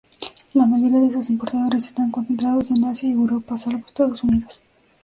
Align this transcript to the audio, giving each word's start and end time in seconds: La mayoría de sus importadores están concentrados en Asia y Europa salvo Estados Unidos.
La 0.55 0.65
mayoría 0.65 0.99
de 0.99 1.11
sus 1.13 1.29
importadores 1.29 1.85
están 1.85 2.09
concentrados 2.09 2.71
en 2.71 2.83
Asia 2.85 3.07
y 3.07 3.11
Europa 3.11 3.55
salvo 3.55 3.83
Estados 3.85 4.23
Unidos. 4.23 4.63